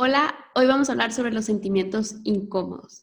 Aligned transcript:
Hola, 0.00 0.32
hoy 0.54 0.66
vamos 0.66 0.88
a 0.88 0.92
hablar 0.92 1.12
sobre 1.12 1.32
los 1.32 1.46
sentimientos 1.46 2.14
incómodos 2.22 3.00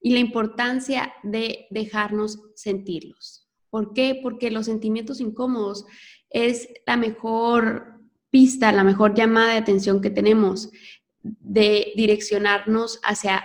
y 0.00 0.12
la 0.12 0.18
importancia 0.18 1.14
de 1.22 1.68
dejarnos 1.70 2.40
sentirlos. 2.56 3.48
¿Por 3.70 3.92
qué? 3.92 4.18
Porque 4.20 4.50
los 4.50 4.66
sentimientos 4.66 5.20
incómodos 5.20 5.86
es 6.30 6.68
la 6.84 6.96
mejor 6.96 8.00
pista, 8.30 8.72
la 8.72 8.82
mejor 8.82 9.14
llamada 9.14 9.52
de 9.52 9.58
atención 9.58 10.00
que 10.00 10.10
tenemos 10.10 10.72
de 11.20 11.92
direccionarnos 11.94 12.98
hacia 13.04 13.44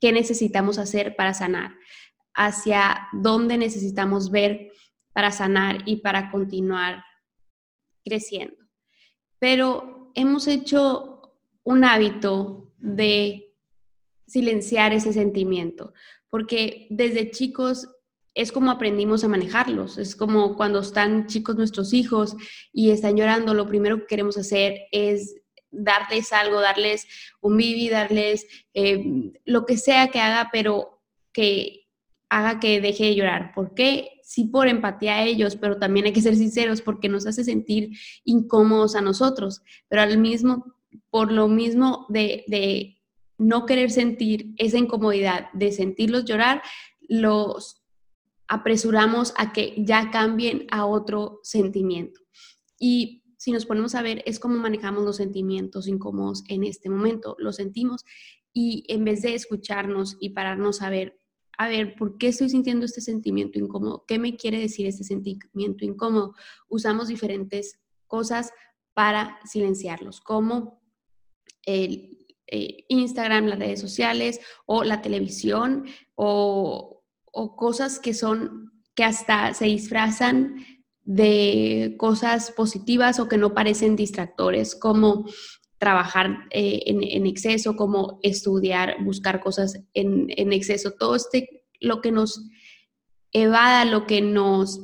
qué 0.00 0.10
necesitamos 0.10 0.78
hacer 0.78 1.14
para 1.14 1.34
sanar, 1.34 1.72
hacia 2.34 3.06
dónde 3.12 3.58
necesitamos 3.58 4.32
ver 4.32 4.72
para 5.12 5.30
sanar 5.30 5.84
y 5.86 5.98
para 5.98 6.32
continuar 6.32 7.04
creciendo. 8.04 8.56
Pero 9.38 10.10
hemos 10.16 10.48
hecho 10.48 11.11
un 11.64 11.84
hábito 11.84 12.72
de 12.78 13.54
silenciar 14.26 14.92
ese 14.92 15.12
sentimiento, 15.12 15.92
porque 16.30 16.86
desde 16.90 17.30
chicos 17.30 17.88
es 18.34 18.50
como 18.50 18.70
aprendimos 18.70 19.24
a 19.24 19.28
manejarlos, 19.28 19.98
es 19.98 20.16
como 20.16 20.56
cuando 20.56 20.80
están 20.80 21.26
chicos 21.26 21.56
nuestros 21.56 21.92
hijos 21.92 22.34
y 22.72 22.90
están 22.90 23.16
llorando, 23.16 23.52
lo 23.52 23.68
primero 23.68 23.98
que 23.98 24.06
queremos 24.06 24.38
hacer 24.38 24.80
es 24.90 25.36
darles 25.70 26.32
algo, 26.32 26.60
darles 26.60 27.06
un 27.40 27.56
bibi, 27.56 27.88
darles 27.88 28.46
eh, 28.74 29.32
lo 29.44 29.66
que 29.66 29.76
sea 29.76 30.08
que 30.08 30.20
haga, 30.20 30.50
pero 30.52 31.02
que 31.32 31.88
haga 32.28 32.60
que 32.60 32.80
deje 32.80 33.04
de 33.04 33.14
llorar. 33.14 33.52
¿Por 33.54 33.74
qué? 33.74 34.20
Sí 34.22 34.44
por 34.44 34.68
empatía 34.68 35.16
a 35.16 35.24
ellos, 35.24 35.56
pero 35.56 35.78
también 35.78 36.06
hay 36.06 36.12
que 36.12 36.22
ser 36.22 36.36
sinceros 36.36 36.80
porque 36.80 37.08
nos 37.08 37.26
hace 37.26 37.44
sentir 37.44 37.90
incómodos 38.24 38.94
a 38.94 39.02
nosotros, 39.02 39.62
pero 39.88 40.02
al 40.02 40.16
mismo, 40.18 40.74
por 41.10 41.32
lo 41.32 41.48
mismo 41.48 42.06
de, 42.08 42.44
de 42.48 42.98
no 43.38 43.66
querer 43.66 43.90
sentir 43.90 44.54
esa 44.56 44.78
incomodidad, 44.78 45.50
de 45.52 45.72
sentirlos 45.72 46.24
llorar, 46.24 46.62
los 47.00 47.82
apresuramos 48.48 49.34
a 49.36 49.52
que 49.52 49.74
ya 49.78 50.10
cambien 50.10 50.66
a 50.70 50.84
otro 50.86 51.40
sentimiento. 51.42 52.20
Y 52.78 53.24
si 53.38 53.52
nos 53.52 53.66
ponemos 53.66 53.94
a 53.94 54.02
ver, 54.02 54.22
es 54.26 54.38
como 54.38 54.56
manejamos 54.56 55.04
los 55.04 55.16
sentimientos 55.16 55.88
incómodos 55.88 56.44
en 56.48 56.64
este 56.64 56.88
momento. 56.90 57.34
Los 57.38 57.56
sentimos 57.56 58.04
y 58.52 58.84
en 58.88 59.04
vez 59.04 59.22
de 59.22 59.34
escucharnos 59.34 60.16
y 60.20 60.30
pararnos 60.30 60.82
a 60.82 60.90
ver 60.90 61.22
a 61.58 61.68
ver, 61.68 61.94
¿por 61.94 62.18
qué 62.18 62.28
estoy 62.28 62.50
sintiendo 62.50 62.84
este 62.86 63.00
sentimiento 63.00 63.58
incómodo? 63.58 64.04
¿Qué 64.08 64.18
me 64.18 64.36
quiere 64.36 64.58
decir 64.58 64.86
este 64.86 65.04
sentimiento 65.04 65.84
incómodo? 65.84 66.34
Usamos 66.68 67.08
diferentes 67.08 67.80
cosas 68.08 68.50
para 68.94 69.38
silenciarlos, 69.44 70.20
como 70.20 70.81
el 71.64 72.18
eh, 72.46 72.84
Instagram, 72.88 73.46
las 73.46 73.58
redes 73.58 73.80
sociales 73.80 74.40
o 74.66 74.84
la 74.84 75.00
televisión 75.00 75.86
o, 76.14 77.02
cosas 77.56 77.98
que 77.98 78.12
son, 78.12 78.72
que 78.94 79.04
hasta 79.04 79.54
se 79.54 79.64
disfrazan 79.64 80.56
de 81.02 81.94
cosas 81.98 82.50
positivas 82.50 83.18
o 83.18 83.28
que 83.28 83.38
no 83.38 83.54
parecen 83.54 83.96
distractores, 83.96 84.74
como 84.74 85.24
trabajar 85.78 86.44
eh, 86.50 86.82
en, 86.84 87.26
exceso, 87.26 87.74
como 87.74 88.20
estudiar, 88.22 89.02
buscar 89.02 89.40
cosas 89.40 89.82
en, 89.94 90.26
en, 90.36 90.52
exceso, 90.52 90.92
todo 90.92 91.16
este, 91.16 91.64
lo 91.80 92.02
que 92.02 92.12
nos 92.12 92.50
evada, 93.32 93.86
lo 93.86 94.06
que 94.06 94.20
nos 94.20 94.78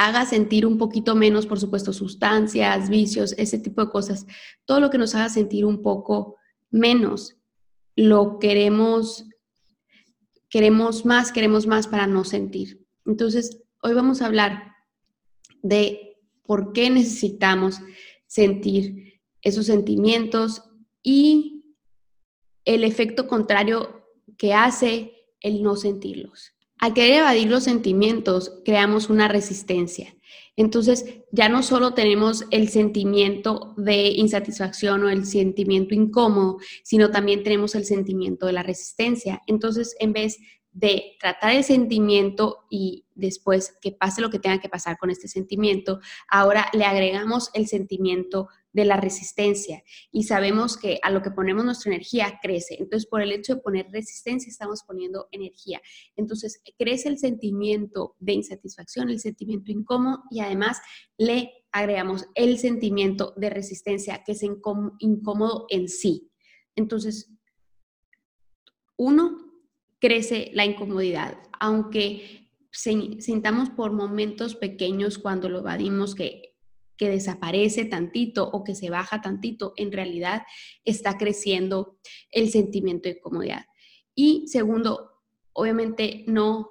haga 0.00 0.24
sentir 0.24 0.64
un 0.64 0.78
poquito 0.78 1.14
menos, 1.14 1.44
por 1.44 1.60
supuesto, 1.60 1.92
sustancias, 1.92 2.88
vicios, 2.88 3.34
ese 3.36 3.58
tipo 3.58 3.84
de 3.84 3.90
cosas, 3.90 4.26
todo 4.64 4.80
lo 4.80 4.88
que 4.88 4.96
nos 4.96 5.14
haga 5.14 5.28
sentir 5.28 5.66
un 5.66 5.82
poco 5.82 6.36
menos, 6.70 7.36
lo 7.96 8.38
queremos, 8.38 9.26
queremos 10.48 11.04
más, 11.04 11.32
queremos 11.32 11.66
más 11.66 11.86
para 11.86 12.06
no 12.06 12.24
sentir. 12.24 12.86
Entonces, 13.04 13.62
hoy 13.82 13.92
vamos 13.92 14.22
a 14.22 14.26
hablar 14.26 14.72
de 15.62 16.16
por 16.44 16.72
qué 16.72 16.88
necesitamos 16.88 17.80
sentir 18.26 19.20
esos 19.42 19.66
sentimientos 19.66 20.62
y 21.02 21.76
el 22.64 22.84
efecto 22.84 23.28
contrario 23.28 24.06
que 24.38 24.54
hace 24.54 25.12
el 25.40 25.62
no 25.62 25.76
sentirlos. 25.76 26.54
Al 26.80 26.94
querer 26.94 27.20
evadir 27.20 27.48
los 27.48 27.64
sentimientos, 27.64 28.60
creamos 28.64 29.10
una 29.10 29.28
resistencia. 29.28 30.16
Entonces, 30.56 31.04
ya 31.30 31.48
no 31.48 31.62
solo 31.62 31.94
tenemos 31.94 32.44
el 32.50 32.68
sentimiento 32.70 33.74
de 33.76 34.08
insatisfacción 34.08 35.04
o 35.04 35.10
el 35.10 35.26
sentimiento 35.26 35.94
incómodo, 35.94 36.58
sino 36.82 37.10
también 37.10 37.42
tenemos 37.42 37.74
el 37.74 37.84
sentimiento 37.84 38.46
de 38.46 38.54
la 38.54 38.62
resistencia. 38.62 39.42
Entonces, 39.46 39.94
en 40.00 40.12
vez 40.12 40.38
de 40.72 41.16
tratar 41.20 41.54
el 41.54 41.64
sentimiento 41.64 42.66
y 42.70 43.06
después 43.14 43.76
que 43.80 43.92
pase 43.92 44.20
lo 44.20 44.30
que 44.30 44.38
tenga 44.38 44.60
que 44.60 44.68
pasar 44.68 44.98
con 44.98 45.10
este 45.10 45.28
sentimiento, 45.28 46.00
ahora 46.28 46.66
le 46.72 46.84
agregamos 46.84 47.50
el 47.54 47.66
sentimiento 47.66 48.48
de 48.72 48.84
la 48.84 48.96
resistencia 48.96 49.82
y 50.12 50.24
sabemos 50.24 50.76
que 50.76 50.98
a 51.02 51.10
lo 51.10 51.22
que 51.22 51.30
ponemos 51.30 51.64
nuestra 51.64 51.92
energía 51.92 52.38
crece. 52.42 52.76
Entonces, 52.78 53.08
por 53.08 53.22
el 53.22 53.32
hecho 53.32 53.56
de 53.56 53.60
poner 53.60 53.86
resistencia, 53.90 54.48
estamos 54.48 54.82
poniendo 54.86 55.28
energía. 55.32 55.80
Entonces, 56.16 56.62
crece 56.78 57.08
el 57.08 57.18
sentimiento 57.18 58.16
de 58.18 58.34
insatisfacción, 58.34 59.10
el 59.10 59.20
sentimiento 59.20 59.72
incómodo 59.72 60.22
y 60.30 60.40
además 60.40 60.78
le 61.18 61.52
agregamos 61.72 62.26
el 62.34 62.58
sentimiento 62.58 63.34
de 63.36 63.50
resistencia, 63.50 64.22
que 64.24 64.32
es 64.32 64.42
incómodo 64.42 65.66
en 65.68 65.88
sí. 65.88 66.30
Entonces, 66.74 67.30
uno, 68.96 69.50
crece 70.00 70.50
la 70.54 70.64
incomodidad, 70.64 71.38
aunque 71.60 72.50
sintamos 72.72 73.70
por 73.70 73.92
momentos 73.92 74.54
pequeños 74.54 75.18
cuando 75.18 75.48
lo 75.48 75.58
evadimos 75.58 76.14
que, 76.14 76.49
que 77.00 77.08
desaparece 77.08 77.86
tantito 77.86 78.50
o 78.52 78.62
que 78.62 78.74
se 78.74 78.90
baja 78.90 79.22
tantito, 79.22 79.72
en 79.76 79.90
realidad 79.90 80.42
está 80.84 81.16
creciendo 81.16 81.98
el 82.30 82.50
sentimiento 82.50 83.08
de 83.08 83.16
incomodidad. 83.16 83.64
Y 84.14 84.46
segundo, 84.48 85.10
obviamente 85.54 86.24
no 86.26 86.68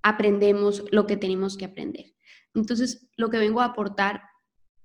aprendemos 0.00 0.84
lo 0.92 1.08
que 1.08 1.16
tenemos 1.16 1.56
que 1.56 1.64
aprender. 1.64 2.14
Entonces, 2.54 3.08
lo 3.16 3.30
que 3.30 3.38
vengo 3.38 3.62
a 3.62 3.64
aportar 3.64 4.22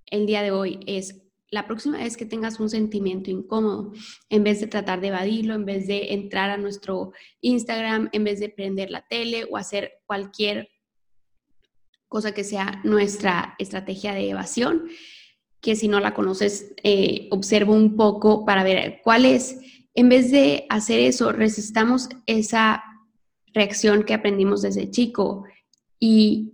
el 0.08 0.26
día 0.26 0.42
de 0.42 0.50
hoy 0.50 0.80
es 0.88 1.22
la 1.52 1.68
próxima 1.68 2.00
vez 2.00 2.18
que 2.18 2.26
tengas 2.26 2.60
un 2.60 2.72
sentimiento 2.72 3.30
incómodo, 3.30 3.94
en 4.32 4.44
vez 4.44 4.60
de 4.60 4.66
tratar 4.66 5.02
de 5.02 5.10
evadirlo, 5.10 5.54
en 5.54 5.66
vez 5.66 5.86
de 5.86 6.14
entrar 6.14 6.50
a 6.50 6.58
nuestro 6.58 7.12
Instagram, 7.42 8.10
en 8.12 8.24
vez 8.24 8.40
de 8.40 8.50
prender 8.50 8.90
la 8.90 9.06
tele 9.08 9.46
o 9.52 9.56
hacer 9.56 10.02
cualquier 10.08 10.68
cosa 12.09 12.34
que 12.34 12.44
sea 12.44 12.81
nuestra 12.84 13.56
estrategia 13.59 14.14
de 14.14 14.30
evasión, 14.30 14.90
que 15.62 15.75
si 15.75 15.88
no 15.88 16.00
la 16.00 16.14
conoces, 16.14 16.74
eh, 16.84 17.28
observo 17.31 17.74
un 17.74 17.96
poco 17.96 18.46
para 18.46 18.64
ver 18.64 19.00
cuál 19.03 19.25
es. 19.25 19.59
En 19.94 20.09
vez 20.09 20.31
de 20.31 20.66
hacer 20.69 21.00
eso, 21.00 21.31
resistamos 21.31 22.09
esa 22.25 22.84
reacción 23.53 24.03
que 24.03 24.14
aprendimos 24.14 24.62
desde 24.62 24.92
chico 24.92 25.46
y 26.00 26.53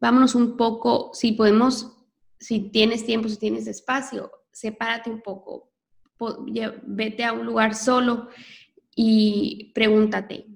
vámonos 0.00 0.34
un 0.34 0.56
poco, 0.56 1.10
si 1.12 1.32
podemos 1.32 1.96
si 2.40 2.70
tienes 2.70 3.04
tiempo, 3.04 3.28
si 3.28 3.36
tienes 3.36 3.66
espacio, 3.66 4.32
sepárate 4.50 5.10
un 5.10 5.20
poco, 5.20 5.70
vete 6.84 7.24
a 7.24 7.32
un 7.32 7.44
lugar 7.44 7.74
solo 7.74 8.28
y 8.94 9.72
pregúntate, 9.74 10.46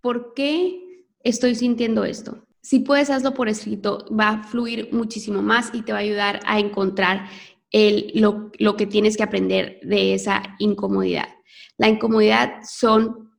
¿por 0.00 0.34
qué 0.34 1.06
estoy 1.20 1.54
sintiendo 1.54 2.04
esto? 2.04 2.46
Si 2.64 2.78
puedes, 2.78 3.10
hazlo 3.10 3.34
por 3.34 3.50
escrito, 3.50 4.06
va 4.18 4.28
a 4.30 4.42
fluir 4.42 4.88
muchísimo 4.90 5.42
más 5.42 5.68
y 5.74 5.82
te 5.82 5.92
va 5.92 5.98
a 5.98 6.00
ayudar 6.00 6.40
a 6.46 6.58
encontrar 6.58 7.28
el, 7.70 8.10
lo, 8.14 8.76
que 8.76 8.86
tienes 8.86 9.18
que 9.18 9.22
aprender 9.22 9.80
de 9.82 10.14
esa 10.14 10.56
incomodidad. 10.58 11.28
La 11.76 11.90
incomodidad 11.90 12.62
son 12.66 13.30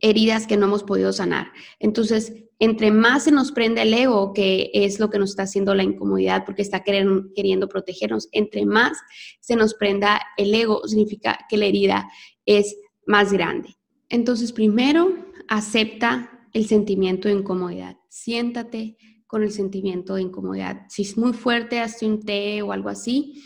heridas 0.00 0.46
que 0.46 0.56
no 0.56 0.66
hemos 0.66 0.84
podido 0.84 1.12
sanar. 1.12 1.50
Entonces, 1.80 2.34
entre 2.60 2.92
más 2.92 3.24
se 3.24 3.32
nos 3.32 3.50
prende 3.50 3.82
el 3.82 3.92
ego, 3.94 4.32
que 4.32 4.70
es 4.72 5.00
lo 5.00 5.10
que 5.10 5.18
nos 5.18 5.30
está 5.30 5.42
haciendo 5.42 5.74
la 5.74 5.82
incomodidad 5.82 6.44
porque 6.44 6.62
está 6.62 6.84
queriendo 6.84 7.68
protegernos, 7.68 8.28
entre 8.30 8.64
más 8.64 8.96
se 9.40 9.56
nos 9.56 9.74
prenda 9.74 10.22
el 10.36 10.54
ego, 10.54 10.86
significa 10.86 11.36
que 11.48 11.56
la 11.56 11.66
herida 11.66 12.08
es 12.46 12.76
más 13.06 13.32
grande. 13.32 13.76
Entonces, 14.08 14.52
primero, 14.52 15.12
acepta 15.48 16.46
el 16.52 16.68
sentimiento 16.68 17.26
de 17.26 17.34
incomodidad. 17.34 17.96
Siéntate 18.12 18.98
con 19.26 19.42
el 19.42 19.52
sentimiento 19.52 20.16
de 20.16 20.20
incomodidad. 20.20 20.82
Si 20.90 21.00
es 21.00 21.16
muy 21.16 21.32
fuerte, 21.32 21.80
hazte 21.80 22.04
un 22.04 22.20
té 22.20 22.60
o 22.60 22.70
algo 22.70 22.90
así. 22.90 23.42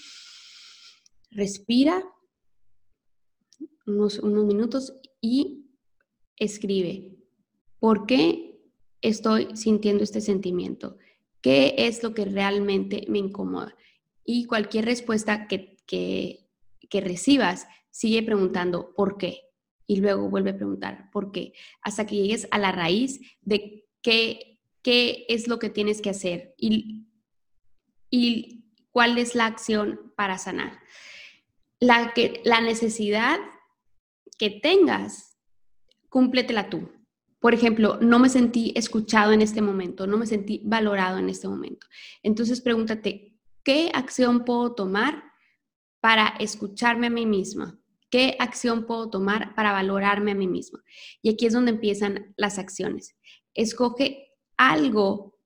Respira 1.31 2.05
unos, 3.87 4.21
minutos 4.25 4.93
y 5.21 5.71
escribe. 6.37 7.17
¿Por 7.79 8.07
qué 8.07 8.59
estoy 9.03 9.57
sintiendo 9.57 10.03
este 10.03 10.21
sentimiento? 10.21 10.99
¿Qué 11.41 11.77
es 11.79 12.03
lo 12.03 12.13
que 12.13 12.25
realmente 12.25 13.05
me 13.09 13.19
incomoda? 13.19 13.77
Y 14.25 14.47
cualquier 14.47 14.87
respuesta 14.87 15.47
que, 15.47 15.77
que, 15.87 16.51
que 16.91 17.01
recibas, 17.01 17.69
sigue 17.91 18.21
preguntando 18.25 18.93
por 18.97 19.17
qué. 19.17 19.43
Y 19.87 20.01
luego 20.01 20.29
vuelve 20.29 20.51
a 20.51 20.57
preguntar 20.57 21.09
por 21.13 21.31
qué, 21.31 21.53
hasta 21.83 22.05
que 22.05 22.17
llegues 22.17 22.49
a 22.51 22.59
la 22.59 22.73
raíz 22.73 23.21
de 23.43 23.87
qué, 24.03 24.56
qué 24.87 25.27
es 25.29 25.49
lo 25.49 25.59
que 25.59 25.69
tienes 25.69 26.01
que 26.01 26.11
hacer 26.11 26.55
y, 26.57 27.09
y 28.09 28.71
cuál 28.93 29.19
es 29.19 29.35
la 29.35 29.47
acción 29.47 30.13
para 30.17 30.39
sanar. 30.39 30.79
La, 31.81 32.13
que, 32.15 32.41
la 32.45 32.61
necesidad 32.61 33.41
que 34.39 34.49
tengas, 34.49 35.39
cúmpletela 36.09 36.71
tú. 36.71 36.89
Por 37.41 37.53
ejemplo, 37.53 37.99
no 38.01 38.21
me 38.21 38.29
sentí 38.29 38.73
escuchado 38.77 39.33
en 39.33 39.43
este 39.43 39.61
momento, 39.61 40.07
no 40.07 40.19
me 40.19 40.27
sentí 40.27 40.63
valorado 40.65 41.19
en 41.19 41.31
este 41.31 41.49
momento. 41.49 41.89
Entonces 42.23 42.61
pregúntate, 42.61 43.35
¿qué 43.65 43.91
acción 43.93 44.45
puedo 44.45 44.77
tomar 44.77 45.25
para 45.99 46.29
escucharme 46.39 47.09
a 47.09 47.11
mí 47.11 47.27
misma? 47.27 47.77
¿Qué 48.09 48.37
acción 48.39 48.87
puedo 48.87 49.11
tomar 49.11 49.53
para 49.57 49.73
valorarme 49.73 50.31
a 50.31 50.37
mí 50.37 50.47
misma? 50.47 50.85
Y 51.23 51.31
aquí 51.31 51.47
es 51.47 51.55
donde 51.55 51.73
empiezan 51.73 52.33
las 52.37 52.61
acciones. 52.61 53.17
Escoge 53.53 54.26
algo 54.57 55.39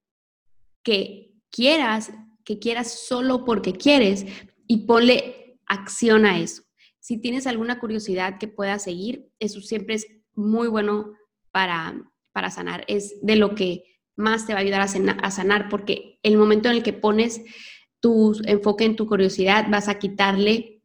que 0.83 1.35
quieras, 1.51 2.13
que 2.45 2.59
quieras 2.59 3.07
solo 3.07 3.45
porque 3.45 3.73
quieres 3.73 4.27
y 4.67 4.87
ponle 4.87 5.59
acción 5.67 6.27
a 6.27 6.39
eso. 6.39 6.63
Si 6.99 7.19
tienes 7.19 7.47
alguna 7.47 7.81
curiosidad 7.81 8.39
que 8.39 8.49
puedas 8.49 8.85
seguir, 8.85 9.31
eso 9.39 9.61
siempre 9.61 9.95
es 9.97 10.07
muy 10.35 10.69
bueno 10.69 11.13
para, 11.51 12.03
para 12.33 12.51
sanar. 12.51 12.85
Es 12.89 13.15
de 13.23 13.37
lo 13.37 13.55
que 13.55 13.85
más 14.17 14.47
te 14.47 14.53
va 14.53 14.59
a 14.59 14.63
ayudar 14.63 14.83
a 14.83 15.31
sanar, 15.31 15.69
porque 15.69 16.19
el 16.23 16.37
momento 16.37 16.69
en 16.69 16.77
el 16.77 16.83
que 16.83 16.93
pones 16.93 17.41
tu 18.01 18.35
enfoque 18.45 18.85
en 18.85 18.97
tu 18.97 19.07
curiosidad, 19.07 19.67
vas 19.71 19.89
a 19.89 19.99
quitarle 19.99 20.83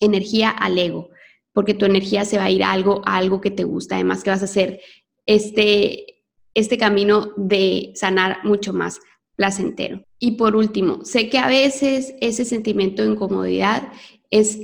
energía 0.00 0.50
al 0.50 0.78
ego, 0.78 1.10
porque 1.52 1.74
tu 1.74 1.84
energía 1.84 2.24
se 2.24 2.38
va 2.38 2.44
a 2.44 2.50
ir 2.50 2.62
a 2.62 2.72
algo, 2.72 3.02
a 3.04 3.16
algo 3.16 3.40
que 3.40 3.50
te 3.50 3.64
gusta, 3.64 3.96
además 3.96 4.22
que 4.22 4.30
vas 4.30 4.42
a 4.42 4.46
hacer 4.46 4.80
este, 5.26 6.15
este 6.56 6.78
camino 6.78 7.32
de 7.36 7.92
sanar 7.94 8.38
mucho 8.42 8.72
más 8.72 8.98
placentero. 9.36 10.02
Y 10.18 10.32
por 10.32 10.56
último, 10.56 11.04
sé 11.04 11.28
que 11.28 11.38
a 11.38 11.46
veces 11.46 12.14
ese 12.22 12.46
sentimiento 12.46 13.02
de 13.02 13.10
incomodidad 13.10 13.92
es 14.30 14.58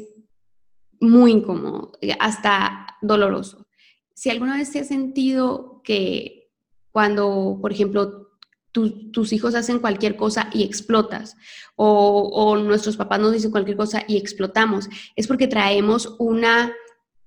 muy 0.98 1.32
incómodo, 1.32 1.92
hasta 2.18 2.86
doloroso. 3.02 3.66
Si 4.14 4.30
alguna 4.30 4.56
vez 4.56 4.72
te 4.72 4.80
has 4.80 4.88
sentido 4.88 5.82
que 5.84 6.50
cuando, 6.92 7.58
por 7.60 7.72
ejemplo, 7.72 8.30
tus 8.72 9.34
hijos 9.34 9.54
hacen 9.54 9.80
cualquier 9.80 10.16
cosa 10.16 10.48
y 10.50 10.62
explotas, 10.62 11.36
o, 11.76 12.56
nuestros 12.56 12.96
papás 12.96 13.20
nos 13.20 13.32
dicen 13.32 13.50
cualquier 13.50 13.76
cosa 13.76 14.02
y 14.08 14.16
explotamos, 14.16 14.88
es 15.14 15.26
porque 15.26 15.46
traemos 15.46 16.16
una, 16.18 16.72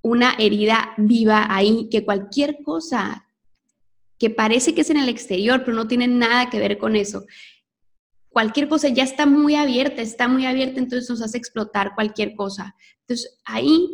una 0.02 0.34
herida 0.40 0.96
viva 0.98 1.46
ahí, 1.50 1.88
que 1.92 2.04
cualquier 2.04 2.64
cosa 2.64 3.25
que 4.18 4.30
parece 4.30 4.74
que 4.74 4.82
es 4.82 4.90
en 4.90 4.98
el 4.98 5.10
exterior, 5.10 5.64
pero 5.64 5.76
no 5.76 5.88
tiene 5.88 6.08
nada 6.08 6.50
que 6.50 6.60
ver 6.60 6.78
con 6.78 6.96
eso, 6.96 7.26
cualquier 8.36 8.68
cosa 8.68 8.90
ya 8.90 9.04
está 9.04 9.26
muy 9.26 9.56
abierta, 9.56 10.02
está 10.02 10.28
muy 10.28 10.46
abierta, 10.46 10.78
entonces 10.78 11.10
nos 11.10 11.22
hace 11.22 11.38
explotar 11.38 11.96
cualquier 11.96 12.36
cosa. 12.36 12.76
Entonces 13.00 13.40
ahí 13.46 13.88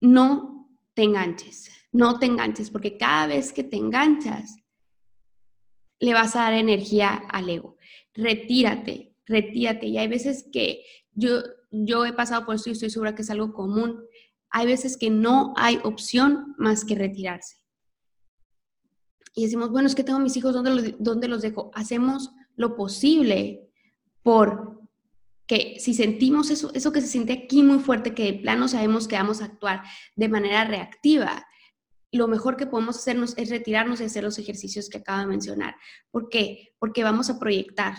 no 0.00 0.70
te 0.94 1.02
enganches, 1.02 1.72
no 1.90 2.20
te 2.20 2.26
enganches, 2.26 2.70
porque 2.70 2.96
cada 2.96 3.26
vez 3.26 3.52
que 3.52 3.64
te 3.64 3.76
enganchas, 3.76 4.58
le 5.98 6.14
vas 6.14 6.36
a 6.36 6.42
dar 6.42 6.52
energía 6.52 7.14
al 7.28 7.48
ego. 7.48 7.76
Retírate, 8.14 9.12
retírate. 9.26 9.86
Y 9.86 9.98
hay 9.98 10.06
veces 10.06 10.46
que 10.52 10.84
yo, 11.14 11.42
yo 11.72 12.06
he 12.06 12.12
pasado 12.12 12.46
por 12.46 12.54
esto 12.54 12.68
y 12.68 12.74
estoy 12.74 12.90
segura 12.90 13.16
que 13.16 13.22
es 13.22 13.30
algo 13.30 13.52
común. 13.52 14.04
Hay 14.50 14.66
veces 14.66 14.96
que 14.96 15.10
no 15.10 15.52
hay 15.56 15.80
opción 15.82 16.54
más 16.58 16.84
que 16.84 16.94
retirarse. 16.94 17.56
Y 19.38 19.44
decimos, 19.44 19.70
bueno, 19.70 19.86
es 19.86 19.94
que 19.94 20.02
tengo 20.02 20.18
mis 20.18 20.36
hijos, 20.36 20.52
¿dónde 20.52 20.70
los, 20.74 20.94
dónde 20.98 21.28
los 21.28 21.42
dejo? 21.42 21.70
Hacemos 21.72 22.32
lo 22.56 22.74
posible 22.74 23.70
por 24.24 24.80
que 25.46 25.76
si 25.78 25.94
sentimos 25.94 26.50
eso, 26.50 26.72
eso 26.74 26.90
que 26.90 27.00
se 27.00 27.06
siente 27.06 27.32
aquí 27.32 27.62
muy 27.62 27.78
fuerte, 27.78 28.14
que 28.14 28.24
de 28.24 28.32
plano 28.40 28.66
sabemos 28.66 29.06
que 29.06 29.14
vamos 29.14 29.40
a 29.40 29.44
actuar 29.44 29.82
de 30.16 30.28
manera 30.28 30.64
reactiva, 30.64 31.46
lo 32.10 32.26
mejor 32.26 32.56
que 32.56 32.66
podemos 32.66 32.96
hacernos 32.96 33.38
es 33.38 33.48
retirarnos 33.48 34.00
y 34.00 34.04
hacer 34.06 34.24
los 34.24 34.40
ejercicios 34.40 34.88
que 34.88 34.98
acabo 34.98 35.20
de 35.20 35.26
mencionar. 35.26 35.76
¿Por 36.10 36.30
qué? 36.30 36.74
Porque 36.80 37.04
vamos 37.04 37.30
a 37.30 37.38
proyectar. 37.38 37.94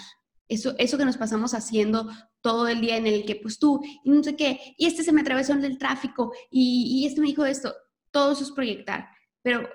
Eso, 0.50 0.75
eso 0.77 0.97
que 0.97 1.06
nos 1.06 1.15
pasamos 1.15 1.53
haciendo 1.53 2.09
todo 2.42 2.68
el 2.68 2.81
día 2.81 2.97
en 2.97 3.07
el 3.07 3.24
que, 3.24 3.38
pues 3.38 3.59
tú, 3.59 3.80
y 4.03 4.09
no 4.09 4.21
sé 4.25 4.35
qué, 4.35 4.75
y 4.77 4.88
este 4.88 5.03
se 5.03 5.13
me 5.13 5.21
atravesó 5.21 5.53
en 5.53 5.63
el 5.63 5.77
tráfico, 5.77 6.33
y, 6.51 7.00
y 7.00 7.07
este 7.07 7.21
me 7.21 7.27
dijo 7.27 7.45
esto, 7.45 7.74
todo 8.12 8.33
eso 8.33 8.44
es 8.44 8.51
proyectar. 8.51 9.07
Pero 9.42 9.69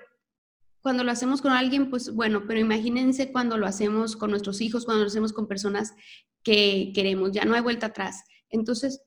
cuando 0.85 1.03
lo 1.03 1.11
hacemos 1.11 1.41
con 1.41 1.51
alguien, 1.51 1.89
pues 1.89 2.13
bueno, 2.13 2.43
pero 2.45 2.59
imagínense 2.59 3.31
cuando 3.31 3.57
lo 3.57 3.65
hacemos 3.65 4.15
con 4.15 4.29
nuestros 4.29 4.61
hijos, 4.61 4.85
cuando 4.85 5.01
lo 5.01 5.07
hacemos 5.07 5.33
con 5.33 5.47
personas 5.47 5.95
que 6.43 6.91
queremos, 6.93 7.31
ya 7.31 7.43
no 7.43 7.55
hay 7.55 7.61
vuelta 7.61 7.87
atrás. 7.87 8.23
Entonces, 8.51 9.01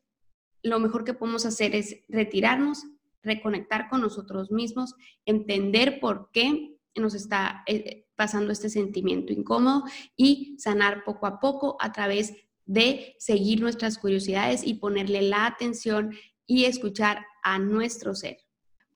lo 0.64 0.80
mejor 0.80 1.04
que 1.04 1.14
podemos 1.14 1.46
hacer 1.46 1.76
es 1.76 2.00
retirarnos, 2.08 2.82
reconectar 3.22 3.88
con 3.88 4.00
nosotros 4.00 4.50
mismos, 4.50 4.96
entender 5.24 6.00
por 6.00 6.30
qué 6.32 6.76
nos 6.96 7.14
está 7.14 7.62
eh, 7.68 8.08
pasando 8.16 8.50
este 8.50 8.70
sentimiento 8.70 9.32
incómodo 9.32 9.84
y 10.16 10.56
sanar 10.58 11.04
poco 11.04 11.28
a 11.28 11.38
poco 11.38 11.76
a 11.78 11.92
través 11.92 12.32
de 12.64 13.14
seguir 13.20 13.60
nuestras 13.60 13.98
curiosidades 13.98 14.66
y 14.66 14.74
ponerle 14.74 15.22
la 15.22 15.46
atención 15.46 16.12
y 16.44 16.64
escuchar 16.64 17.24
a 17.44 17.60
nuestro 17.60 18.16
ser. 18.16 18.47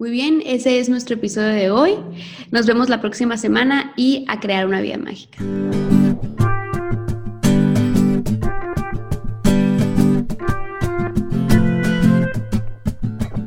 Muy 0.03 0.11
bien, 0.11 0.43
ese 0.45 0.81
es 0.81 0.89
nuestro 0.89 1.15
episodio 1.15 1.51
de 1.51 1.71
hoy. 1.71 1.95
Nos 2.51 2.67
vemos 2.67 2.89
la 2.89 3.01
próxima 3.01 3.37
semana 3.37 3.93
y 3.97 4.25
a 4.27 4.41
crear 4.41 4.67
una 4.67 4.81
vida 4.81 4.99
mágica. 4.99 5.39